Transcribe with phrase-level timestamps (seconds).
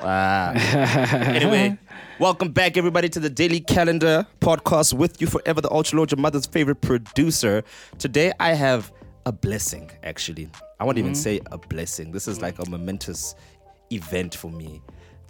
[0.00, 0.52] Ah.
[1.28, 1.78] anyway,
[2.18, 6.18] welcome back, everybody, to the Daily Calendar podcast with you forever, the Ultra Lord, your
[6.18, 7.62] mother's favorite producer.
[7.98, 8.92] Today, I have
[9.26, 10.48] a blessing, actually.
[10.80, 12.10] I won't even say a blessing.
[12.12, 13.34] This is like a momentous
[13.90, 14.82] event for me.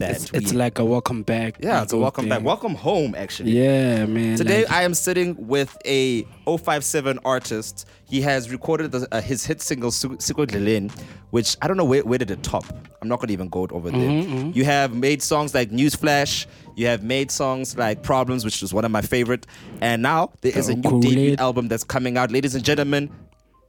[0.03, 1.57] That It's, it's like a welcome back.
[1.61, 2.43] yeah, it's a welcome back.
[2.43, 3.53] Welcome home, actually.
[3.53, 4.37] Yeah, man.
[4.37, 7.87] Today, like- I am sitting with a 057 artist.
[8.05, 10.91] He has recorded the, uh, his hit single Siko Dleleni,
[11.31, 12.65] which I don't know where, where did it top.
[13.01, 14.01] I'm not going to even go over there.
[14.01, 16.47] Mm-hmm, You have made songs like Newsflash.
[16.77, 19.47] You have made songs like Problems, which is one of my favorite.
[19.81, 22.31] And now there is a new debut album that's coming out.
[22.33, 23.09] Ladies and gentlemen,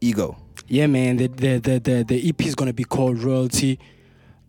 [0.02, 0.36] Ego.
[0.68, 1.18] yeah, man.
[1.18, 3.80] The the the the, the EP is gonna be called Royalty.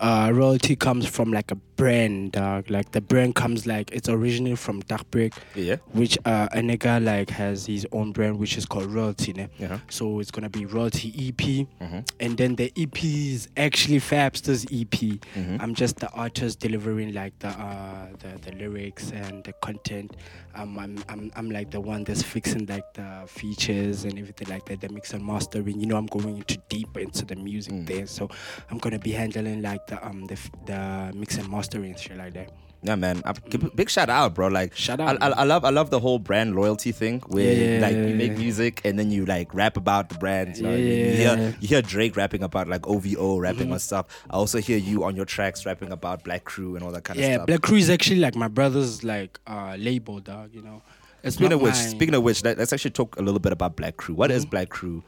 [0.05, 2.69] Uh, royalty comes from like a brand, dog.
[2.69, 5.07] Like the brand comes like it's originally from Dark
[5.55, 5.77] Yeah.
[5.93, 9.33] which uh, a nigga like has his own brand which is called Royalty.
[9.33, 9.49] Ne?
[9.59, 9.79] Yeah.
[9.89, 11.43] So it's gonna be Royalty EP,
[11.81, 12.01] Mm-hmm.
[12.21, 14.91] and then the EP is actually Fabster's EP.
[14.91, 15.57] Mm-hmm.
[15.61, 20.15] I'm just the artist delivering like the uh the, the lyrics and the content.
[20.55, 24.67] Um, I'm I'm I'm like the one that's fixing like the features and everything like
[24.67, 25.81] that, the mix and mastering.
[25.81, 27.87] You know, I'm going into deep into the music Mm.
[27.87, 28.29] there, so
[28.71, 32.35] I'm gonna be handling like the um the the mix and mastering and shit like
[32.35, 32.51] that.
[32.83, 33.23] Yeah, man.
[33.25, 34.49] I, big shout out, bro.
[34.49, 35.39] Like, Shout out, I, man.
[35.39, 38.83] I love, I love the whole brand loyalty thing, where Yeah, like you make music
[38.85, 40.61] and then you like rap about the brands.
[40.61, 40.89] You, know what I mean?
[40.91, 43.73] Yeah, you yeah, hear, you hear Drake rapping about like OVO, rapping Mm-hmm.
[43.73, 44.05] on stuff.
[44.29, 47.19] I also hear you on your tracks rapping about Black Crew and all that kind
[47.19, 47.39] of stuff.
[47.41, 47.45] Yeah.
[47.47, 50.51] Black Crew is actually like my brother's like uh label, dog.
[50.53, 50.83] You know.
[51.23, 51.89] It's Speaking of which, mine.
[51.89, 54.15] speaking of which, let, us actually talk a little bit about Black Crew.
[54.15, 54.37] What Mm-hmm.
[54.37, 55.03] is Black Crew?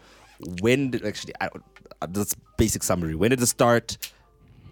[0.63, 1.35] When did actually?
[1.43, 1.51] I,
[2.01, 3.15] uh, this basic summary.
[3.15, 3.99] When did it start?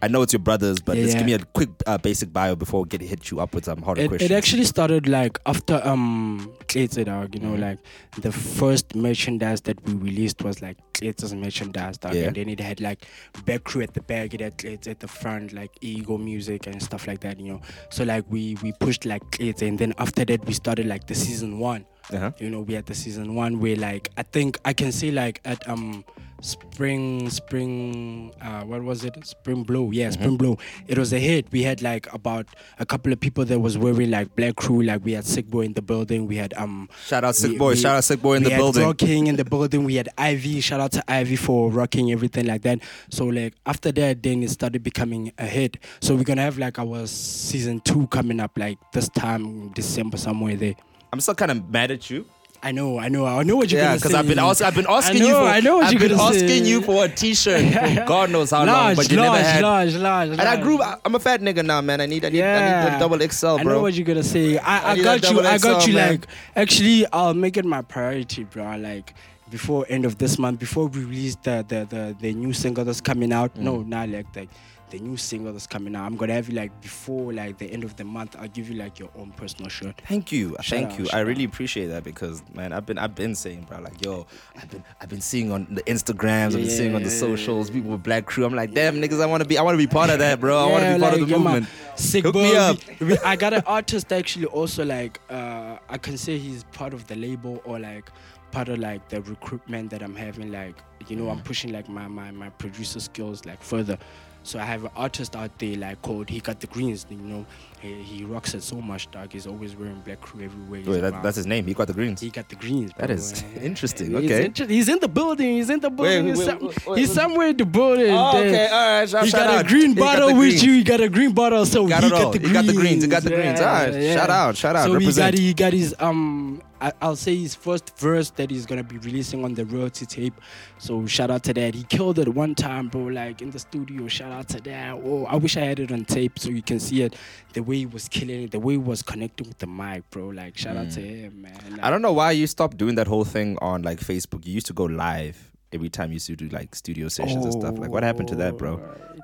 [0.04, 2.54] I know it's your brothers, but Yeah, just give me a quick uh, basic bio
[2.54, 4.30] before we get hit you up with some harder it, questions.
[4.30, 7.60] it actually started like after um dog, you know, Mhm.
[7.60, 7.78] like
[8.20, 12.14] the first merchandise that we released was like Klete's merchandise dog.
[12.14, 12.24] Yeah.
[12.26, 13.06] And then it had like
[13.46, 17.06] back crew at the back, it had at the front, like ego music and stuff
[17.06, 17.60] like that, you know.
[17.88, 21.14] So like we we pushed like Klete and then after that we started like the
[21.14, 21.86] season one.
[22.12, 22.32] uh-huh.
[22.38, 25.40] You know, we had the season one where like I think I can say like
[25.46, 26.04] at um
[26.44, 30.56] spring spring uh what was it spring blue yeah spring blue
[30.86, 32.46] it was a hit we had like about
[32.78, 35.62] a couple of people that was wearing like black crew like we had sick boy
[35.62, 37.70] in the building we had um Shout out Sick we- Boy.
[37.70, 38.82] we- Shout out Sick Boy in we the had building.
[38.84, 42.62] rocking in the building we had ivy shout out to ivy for rocking everything like
[42.62, 42.78] that
[43.10, 46.78] so like after that then it started becoming a hit so we're gonna have like
[46.78, 50.74] our season two coming up like this time december somewhere there
[51.12, 52.26] I'm still kind of mad at you.
[52.64, 54.18] I know, I know, I know what you're Yeah, gonna because say.
[54.18, 56.00] I've been ask, I've been asking I know, you for I know what I've you're
[56.00, 56.70] been gonna asking say.
[56.70, 59.62] you for a T-shirt for God knows how long, large, but you large, never had.
[59.62, 60.80] large, large, And I grew.
[60.82, 62.00] I'm a fat nigga now, man.
[62.00, 62.24] I need.
[62.24, 62.42] I need.
[62.42, 63.58] I need the double XL, bro.
[63.58, 64.56] I know what you're gonna say.
[64.58, 65.20] I, I I, got you.
[65.20, 65.94] double I got you.
[65.94, 66.10] man.
[66.12, 66.26] Like,
[66.56, 68.76] actually, I'll make it my priority, bro.
[68.76, 69.12] Like,
[69.50, 73.00] before end of this month, before we release the the the, the new single that's
[73.02, 73.54] coming out.
[73.56, 73.88] No, Mm.
[73.88, 74.48] not like the
[74.90, 76.04] the new single that's coming out.
[76.06, 78.36] I'm gonna have you like before like the end of the month.
[78.38, 80.00] I'll give you like your own personal shirt.
[80.08, 81.06] Thank you, Shout thank out, you.
[81.12, 81.26] I out.
[81.26, 84.84] really appreciate that because man, I've been I've been saying, bro, like yo, I've been
[85.00, 88.26] I've been seeing on the Instagrams, I've been seeing on the socials, people with Black
[88.26, 88.44] Crew.
[88.44, 90.40] I'm like, damn niggas, I want to be, I want to be part of that,
[90.40, 90.56] bro.
[90.58, 91.52] I want to be part of like, the yeah, man.
[91.62, 91.68] movement.
[91.96, 92.42] Sick Hook boy.
[92.42, 92.76] me up.
[93.00, 96.92] We- we- I got an artist actually also like uh I can say he's part
[96.94, 98.10] of the label or like
[98.50, 100.76] part of like the recruitment that I'm having like
[101.08, 101.44] you know I'm Mm.
[101.44, 103.98] pushing like my my my producer skills like further.
[104.46, 107.46] So I have an artist out there like called He Got the Greens, you know.
[107.80, 109.32] He, he rocks it so much, dog.
[109.32, 110.82] He's always wearing black crew everywhere.
[110.84, 111.66] Wait, that, that's his name.
[111.66, 112.20] He got the greens.
[112.20, 112.90] He got the greens.
[112.98, 113.14] That bro.
[113.16, 114.08] is Uh, interesting.
[114.10, 114.44] He's, Okay.
[114.44, 115.54] inter- he's in the building.
[115.54, 116.24] He's in the building.
[116.26, 117.14] wait, he's, wait, some- wait, wait, he's wait.
[117.14, 118.10] somewhere in the building.
[118.10, 119.08] Oh, okay, all right.
[119.08, 119.64] Shout, He shout got out.
[119.64, 120.62] a green He got bottle the with greens.
[120.62, 120.72] you.
[120.74, 122.52] He got a green bottle, so Got he got the He greens.
[122.52, 123.02] got the greens.
[123.02, 123.60] He got the greens.
[123.60, 123.94] Yeah, All right.
[124.02, 124.14] yeah.
[124.14, 124.56] Shout out.
[124.58, 124.84] Shout out.
[124.88, 128.66] So he got he got his um I, I'll say his first verse that he's
[128.66, 130.34] gonna be releasing on the royalty tape.
[130.78, 131.74] So shout out to that.
[131.74, 133.02] He killed it one time, bro.
[133.04, 134.08] Like in the studio.
[134.08, 134.92] Shout out to that.
[135.04, 137.14] Oh, I wish I had it on tape so you can see it.
[137.52, 140.28] The way he was killing it, the way he was connecting with the mic, bro.
[140.28, 141.54] Like shout out to him, man.
[141.68, 141.78] Mm.
[141.82, 144.46] I don't know why you stopped doing that whole thing on like Facebook.
[144.46, 147.52] You used to go live every time you used to do like studio sessions and
[147.52, 147.76] stuff.
[147.78, 148.76] Like, what happened to that, bro?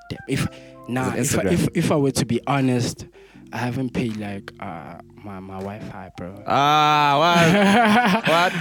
[0.09, 0.47] Damn, If
[0.87, 3.07] nah, if, if if I were to be honest,
[3.53, 6.43] I haven't paid like uh my my Wi-Fi, bro.
[6.47, 8.53] Ah, what?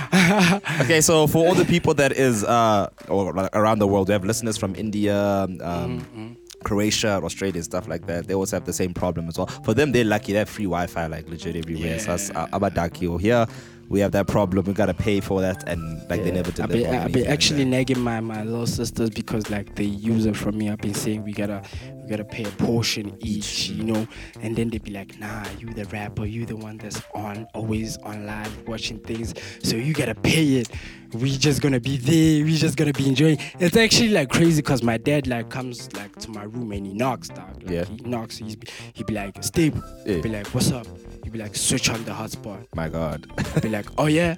[0.62, 0.80] what?
[0.82, 4.12] Okay, so for all the people that is uh or like around the world, we
[4.12, 6.32] have listeners from India, um, Mm-hmm.
[6.62, 8.26] Croatia, Australia, stuff like that.
[8.26, 9.46] They also have the same problem as well.
[9.46, 10.32] For them, they're lucky.
[10.34, 11.98] They have free Wi-Fi like legit everywhere.
[11.98, 13.46] So that's uh, Abadaki or here.
[13.88, 14.66] We have that problem.
[14.66, 17.64] We gotta pay for that, and like they never I've been, I've been like actually
[17.64, 20.70] nagging my, my little sisters because like they use it from me.
[20.70, 21.62] I've been saying we gotta
[22.10, 24.06] we gotta pay a portion each, you know.
[24.40, 27.98] And then they'd be like, nah, you the rapper, you the one that's on, always
[27.98, 30.68] on live watching things, so you gotta pay it.
[31.12, 33.38] We just gonna be there, we just gonna be enjoying.
[33.60, 36.94] It's actually like crazy because my dad like comes like to my room and he
[36.94, 37.62] knocks, dog.
[37.62, 37.84] Like, Yeah.
[37.84, 38.56] He knocks, he's,
[38.92, 40.14] he'd be like, Steve, Yeah.
[40.14, 40.86] he'd be like, what's up?
[41.22, 42.66] He'd be like, switch on the hotspot.
[42.74, 43.28] My God.
[43.54, 44.34] I'd be like, oh yeah,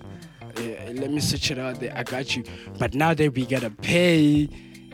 [0.61, 1.95] yeah, let me switch it out there.
[1.97, 2.45] I got you.
[2.79, 4.49] But now that we gotta pay,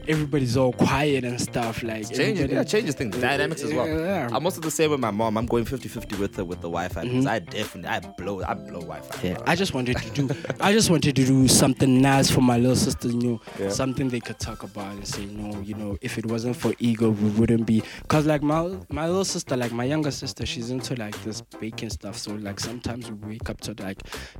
[0.08, 1.82] everybody's all quiet and stuff.
[1.82, 3.87] Like changes, everybody- yeah, changes things, dynamics as well.
[3.87, 4.28] Yeah.
[4.32, 5.37] I'm also the same with my mom.
[5.37, 8.81] I'm going 50-50 with her with the Wi-Fi because I definitely I blow I blow
[8.81, 9.14] Wi-Fi.
[9.16, 9.26] Mm-hmm.
[9.26, 9.44] Yeah, bro.
[9.46, 10.34] I just wanted to do.
[10.60, 13.08] I just wanted to do something nice for my little sister.
[13.08, 13.69] You know, Yeah.
[13.70, 17.10] something they could talk about and say, no, you know, if it wasn't for ego,
[17.10, 17.82] we wouldn't be.
[18.08, 21.90] Cause like my my little sister, like my younger sister, she's into like this baking
[21.90, 22.16] stuff.
[22.16, 23.99] So like sometimes we wake up to like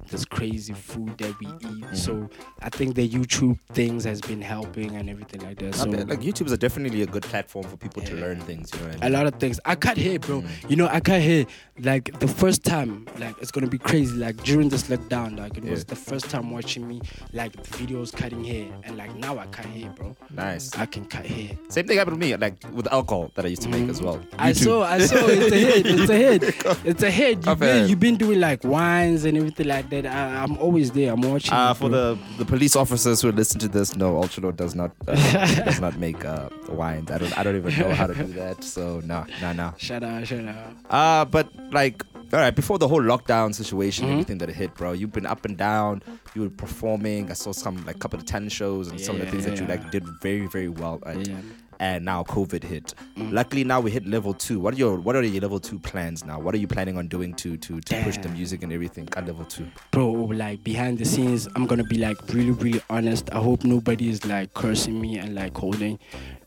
[0.09, 1.53] this crazy food that we eat.
[1.61, 1.95] Mm-hmm.
[1.95, 2.29] So
[2.63, 5.75] I think the YouTube things has been helping and everything like that.
[5.75, 8.71] I So like YouTube is a definitely a good platform for people to learn things.
[8.75, 9.13] You know I a mean?
[9.13, 9.61] lot of things.
[9.65, 10.43] I cut hair, bro.
[10.43, 10.71] Mm.
[10.71, 11.47] You know, I cut hair.
[11.81, 14.17] Like the first time, like it's gonna be crazy.
[14.17, 17.01] Like during this lockdown, like it was the first time watching me
[17.33, 20.17] like the videos cutting hair, and like now I cut hair, bro.
[20.31, 20.77] Nice.
[20.77, 21.51] I can cut hair.
[21.69, 24.17] Same thing happened to me, like with alcohol that I used to make as well.
[24.17, 24.25] Mm.
[24.39, 24.65] I YouTube.
[24.65, 25.27] saw, I saw.
[25.29, 25.87] It's a head.
[25.99, 26.43] It's a head.
[26.85, 27.47] It's a head.
[27.47, 30.05] You've been, you've been doing like wines and everything like that.
[30.07, 31.13] I, I'm always there.
[31.13, 31.53] I'm watching.
[31.55, 35.15] Uh, for the the police officers who listen to this, no, Ultralord does not uh,
[35.57, 37.11] does not make uh, wines.
[37.11, 38.63] I don't I don't even know how to do that.
[38.65, 39.75] So no, no, no.
[39.79, 40.75] Shut up, shut up.
[40.91, 44.13] Uh, but like, all right, before the whole lockdown situation, Mhm.
[44.13, 46.03] everything that hit, bro, you've been up and down.
[46.35, 47.31] You were performing.
[47.31, 49.59] I saw some like couple of talent shows and some of the Yeah, things that
[49.61, 51.01] you like did very very well.
[51.07, 51.27] At.
[51.27, 51.37] Yeah.
[51.81, 52.95] And now COVID hit.
[53.17, 53.33] Mm.
[53.33, 54.59] Luckily now we hit level two.
[54.59, 56.41] What are your what are your level two plans now?
[56.41, 59.27] What are you planning on doing to to, to push the music and everything at
[59.27, 59.67] level two?
[59.91, 64.09] bro like behind the scenes i'm gonna be like really really honest i hope nobody
[64.09, 65.99] is like cursing me and like holding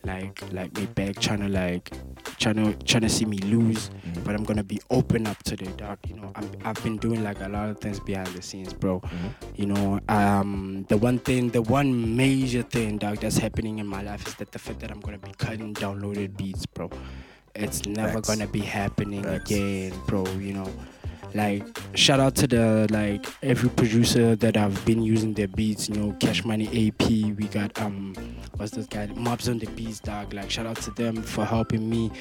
[0.03, 1.91] like like me back trying to like
[2.39, 4.23] trying to trying to see me lose Mhm.
[4.23, 7.23] but i'm gonna be open up to the dark you know I'm, i've been doing
[7.23, 9.59] like a lot of things behind the scenes bro Mhm.
[9.59, 14.01] you know um the one thing the one major thing dog that's happening in my
[14.01, 16.89] life is that the fact that i'm gonna be cutting downloaded beats bro
[17.53, 18.27] it's never Facts.
[18.29, 19.51] gonna be happening Facts.
[19.51, 20.69] again bro you know
[21.33, 21.63] like
[21.95, 26.15] shout out to the like every producer that I've been using their beats, you know,
[26.19, 28.13] Cash Money AP, we got um
[28.57, 29.07] what's this guy?
[29.15, 30.33] Mobs on the beats, dog.
[30.33, 32.11] Like shout out to them for helping me.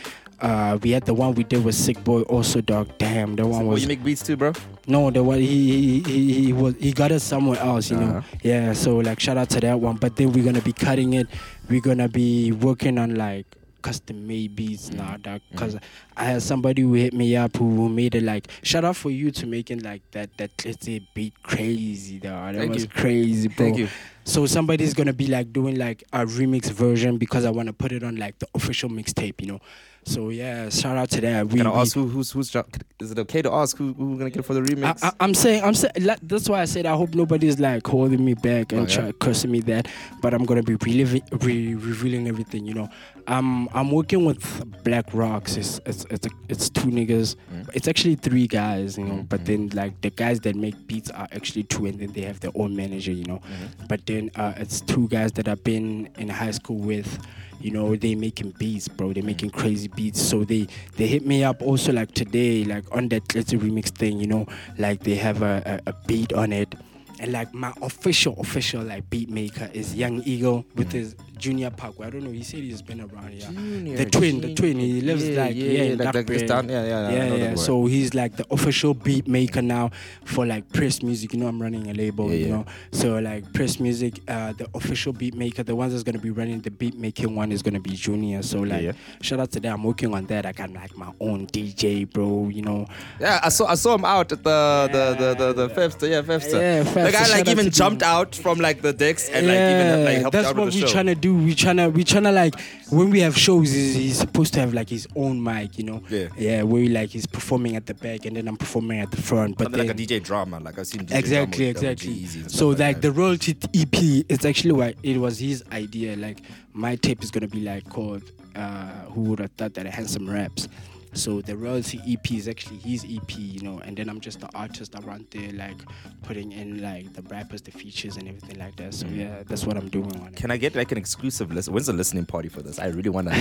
[0.40, 2.88] Uh we had the one we did with Sick Boy also dog.
[2.98, 4.52] Damn, the one was you make beats too, bro?
[4.86, 8.16] no the one he he, he he was he got us somewhere else, you know.
[8.18, 8.36] Uh-huh.
[8.42, 9.96] Yeah, so like shout out to that one.
[9.96, 11.28] But then we're gonna be cutting it.
[11.68, 13.46] We're gonna be working on like
[13.82, 14.94] custom made beats mm.
[14.96, 15.22] now, that mm.
[15.22, 15.40] dog.
[15.56, 15.78] Cause
[16.16, 19.30] I had somebody who hit me up who made it like shout out for you
[19.32, 22.54] to making like that that glitzy beat crazy, dog.
[22.54, 22.88] That Thank was you.
[22.88, 23.66] crazy, bro.
[23.66, 23.88] Thank you.
[24.24, 28.02] So somebody's gonna be like doing like a remix version because I wanna put it
[28.02, 29.60] on like the official mixtape, you know.
[30.04, 31.46] So yeah, shout out to that.
[31.48, 32.54] We, Can I we- ask who, who's who's
[33.00, 35.02] is it okay to ask who who we're gonna get for the remix?
[35.04, 38.24] I, I'm saying, I'm saying, like, that's why I said I hope nobody's like holding
[38.24, 38.94] me back and Oh, yeah?
[38.96, 39.88] try cursing me that.
[40.22, 42.64] But I'm gonna be reliving, re- revealing everything.
[42.66, 42.88] You know,
[43.26, 45.56] I'm I'm working with Black Rocks.
[45.56, 47.36] It's it's it's, a, it's two niggas.
[47.54, 47.70] Mm.
[47.74, 48.96] It's actually three guys.
[48.98, 49.46] You know, Mm, but mm.
[49.46, 52.52] then like the guys that make beats are actually two, and then they have their
[52.54, 53.12] own manager.
[53.12, 53.88] You know, Mhm.
[53.88, 57.18] but then uh, it's two guys that I've been in high school with.
[57.62, 59.12] You know, they making beats, bro.
[59.12, 59.99] They're making crazy beats.
[60.12, 60.66] So they
[60.96, 64.18] they hit me up also like today, like on that Let's remix thing.
[64.18, 64.46] You know,
[64.78, 66.74] like they have a, a, a beat on it.
[67.20, 72.06] And like my official, official like beat maker is Young Eagle with his Junior Parkway.
[72.06, 72.30] I don't know.
[72.30, 73.32] He said he's been around.
[73.32, 74.78] Yeah, Junior, the twin, the twin.
[74.78, 77.54] He lives Yeah, like yeah, yeah, in like, like this down, yeah, yeah, Yeah, yeah.
[77.54, 79.90] So he's like the official beat maker now
[80.24, 81.32] for like Press Music.
[81.32, 82.28] You know, I'm running a label.
[82.30, 86.04] Yeah, you know, so like Press Music, uh, the official beat maker, the ones that's
[86.04, 88.42] gonna be running the beat making one is gonna be Junior.
[88.42, 89.74] So like, shout out to them.
[89.74, 90.44] I'm working on that.
[90.46, 92.48] I got like my own DJ, bro.
[92.48, 92.86] You know,
[93.18, 96.22] Yeah, I saw I saw him out at the the the the, the Fefster, yeah,
[96.22, 96.60] Fefster.
[96.60, 100.18] Yeah, the guy like even jumped out from like the decks and like even like
[100.18, 101.29] helped that's out what we're trying to do.
[101.32, 102.58] We trying to we trying to like
[102.90, 106.02] when we have shows, he's, he's supposed to have like his own mic, you know.
[106.08, 106.28] Yeah.
[106.36, 109.58] Yeah, where like he's performing at the back and then I'm performing at the front.
[109.58, 112.26] But then, like a DJ drama, like I've seen DJ exactly, exactly.
[112.26, 116.16] So stuff like the royalty EP, it's actually why it was his idea.
[116.16, 116.40] Like
[116.72, 118.22] my tape is gonna be like called
[118.54, 120.68] uh, "Who Would Have Thought That a Handsome Raps."
[121.12, 124.48] So the royalty EP is actually his EP, you know, and then I'm just the
[124.54, 125.76] artist around there, like
[126.22, 128.94] putting in like the rappers, the features, and everything like that.
[128.94, 129.16] So mm.
[129.18, 130.36] yeah, that's what I'm doing on it.
[130.36, 131.68] Can I get like an exclusive list?
[131.68, 132.78] When's the listening party for this?
[132.78, 133.34] I really want to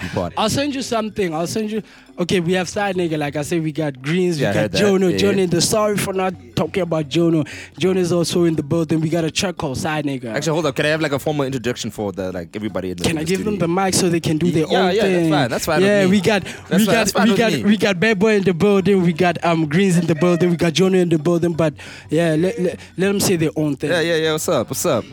[0.00, 0.34] be part.
[0.38, 1.34] I'll send you something.
[1.34, 1.82] I'll send you.
[2.18, 3.18] Okay, we have side nigga.
[3.18, 4.82] Like I said, we got Greens, Yeah, I we got heard that.
[4.82, 5.10] Jono.
[5.12, 7.44] Yeah, Jono in the sorry for not talking about Jono.
[7.80, 9.00] Jono is also in the building.
[9.00, 10.34] We got a track called Side Nigga.
[10.34, 10.76] Actually, hold up.
[10.76, 13.24] Can I have like a formal introduction for the like everybody in the Can I
[13.24, 15.30] give them the mic so they can do their Yeah, own yeah, that's thing?
[15.32, 16.10] fine, that's fine with Yeah, me.
[16.10, 17.64] we got That's we fine, got that's fine we got me.
[17.64, 19.02] we got Bad Boy in the building.
[19.02, 20.50] We got um Greens in the building.
[20.50, 21.54] We got Jono in the building.
[21.54, 21.74] But
[22.10, 23.90] yeah, let, let, let them say their own thing.
[23.90, 24.32] Yeah, yeah, yeah.
[24.32, 24.68] What's up?
[24.68, 25.04] What's up?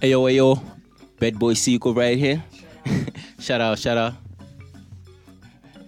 [0.00, 0.58] Hey yo, hey yo,
[1.20, 2.42] bad boy Seiko right here.
[3.38, 4.14] shout out, shout out.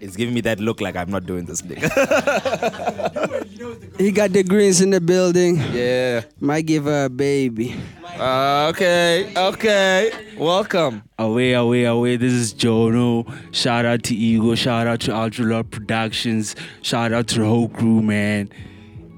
[0.00, 1.88] It's giving me that look like I'm not doing this, nigga.
[3.98, 5.56] He got the greens in the building.
[5.72, 6.24] yeah.
[6.40, 7.74] Might give her a baby.
[8.18, 9.32] Uh, okay.
[9.36, 10.10] Okay.
[10.36, 11.02] Welcome.
[11.18, 12.16] Away, away, away.
[12.16, 13.26] This is Jono.
[13.52, 14.54] Shout out to Ego.
[14.54, 16.54] Shout out to Ultra Lord Productions.
[16.82, 18.50] Shout out to the whole crew, man.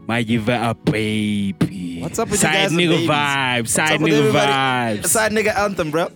[0.07, 2.01] Might give her a baby.
[2.01, 3.09] What's up with you Side guys and nigga babies?
[3.11, 3.69] vibes.
[3.69, 4.53] Side up nigga everybody?
[5.03, 5.07] vibes.
[5.07, 6.09] Side nigga anthem, bro.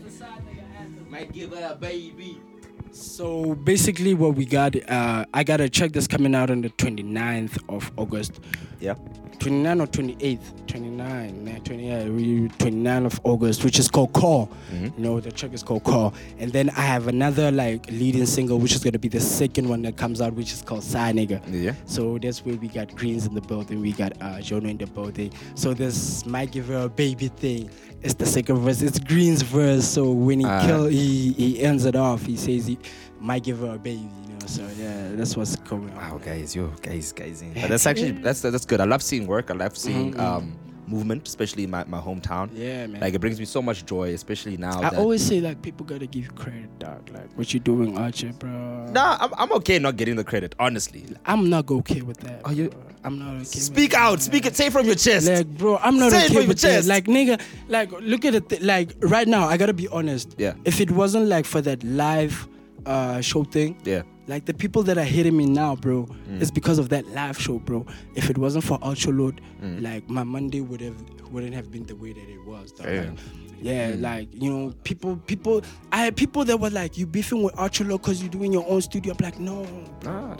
[1.10, 2.40] Might give her a baby.
[2.92, 6.70] So basically, what we got, uh, I got a track that's coming out on the
[6.70, 8.40] 29th of August.
[8.80, 8.94] Yeah.
[9.38, 10.38] 29 or 28th?
[10.66, 14.50] 29, nah, 28, we- 29 of August, which is called Call.
[14.72, 16.12] You know, the track is called Call.
[16.38, 19.80] And then I have another like leading single, which is gonna be the second one
[19.82, 21.40] that comes out, which is called Nigga.
[21.50, 21.72] Yeah.
[21.87, 24.87] So that's where we got Greens in the building, we got uh, Jono in the
[24.87, 25.32] building.
[25.54, 27.70] So this might give her a baby thing.
[28.02, 28.82] It's the second verse.
[28.82, 29.87] It's Green's verse.
[29.87, 30.66] So when he Ah.
[30.66, 32.25] kill, he he ends it off.
[32.26, 32.78] He says he
[33.20, 34.08] might give her a baby.
[34.50, 35.97] So yeah, that's what's going on.
[35.97, 37.45] Wow, guys, yo, guys, guys.
[37.54, 38.80] But that's actually that's that's good.
[38.80, 39.50] I love seeing work.
[39.50, 40.21] I love seeing Mhm.
[40.21, 40.57] um
[40.88, 42.50] movement, especially in my, my hometown.
[42.52, 43.00] Yeah, man.
[43.00, 44.76] Like it brings me so much joy, especially now.
[44.78, 47.09] I that, always say like people gotta give credit, dog.
[47.14, 48.87] Like what you doing, Archer, bro.
[48.90, 51.04] Nah, I'm, I'm okay not getting the credit, honestly.
[51.26, 52.40] I'm not okay with that.
[52.45, 52.80] Are you- bro.
[53.04, 53.45] I'm not okay.
[53.45, 54.25] Speak out, that.
[54.25, 55.28] speak it, say it from your chest.
[55.28, 56.69] Like, bro, I'm not Say okay from your with that.
[56.75, 56.88] chest.
[56.88, 58.49] Like, nigga, like, look at it.
[58.50, 60.35] Th- like, right now, I gotta be honest.
[60.38, 60.52] Yeah.
[60.64, 62.47] If it wasn't like for that live
[62.85, 64.02] uh, show thing, yeah.
[64.26, 66.40] Like the people that are hitting me now, bro, Mm.
[66.40, 67.84] it's because of that live show, bro.
[68.14, 69.82] If it wasn't for Ultra Lord, Mm.
[69.82, 70.96] like my Monday would have
[71.32, 72.74] wouldn't have been the way that it was.
[72.80, 73.08] Like,
[73.62, 74.00] yeah, Mm.
[74.00, 75.62] like you know, people, people.
[75.92, 78.66] I had people that were like, "You beefing with Ultra Lord because you're doing your
[78.68, 79.64] own studio." I'm like, no,
[80.04, 80.34] Nah.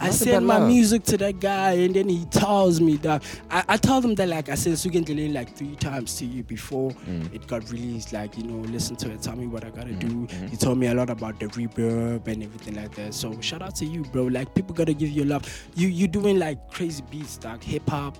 [0.00, 0.68] I send my love.
[0.68, 4.28] music to that guy and then he tells me that I, I told him that
[4.28, 7.34] like I said Sugandele like three times to you before Mm.
[7.34, 8.12] it got released.
[8.12, 10.06] Like, you know, listen to it, tell me what I gotta do.
[10.28, 10.48] mhm.
[10.48, 13.09] He told me a lot about the reverb and everything like that.
[13.12, 14.24] So shout out to you, bro.
[14.24, 15.44] Like people gotta give you love.
[15.74, 18.16] You you doing like crazy beats, dog, hip hop,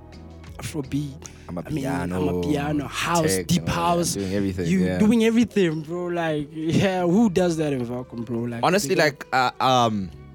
[0.58, 1.28] Afrobeat.
[1.48, 2.28] I'm a I mean, piano.
[2.28, 3.98] I'm a piano, house, tech, deep and all that.
[3.98, 4.14] house.
[4.14, 4.66] doing everything.
[4.66, 4.98] You yeah.
[4.98, 6.06] doing everything, bro.
[6.06, 8.40] Like, yeah, who does that in Welkom, bro?
[8.40, 10.10] Like honestly like uh, um